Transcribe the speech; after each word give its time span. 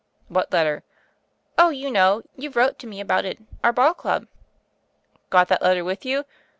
"*What 0.35 0.51
letter?'" 0.51 0.83
*0h, 1.59 1.77
you 1.77 1.91
know; 1.91 2.23
youVe 2.35 2.55
wrote 2.55 2.79
to 2.79 2.87
mc 2.87 2.99
about 2.99 3.23
it. 3.23 3.37
Our 3.63 3.71
ball 3.71 3.93
club.'" 3.93 4.27
'Got 5.29 5.47
that 5.49 5.61
letter 5.61 5.83
with 5.83 6.05
you 6.05 6.25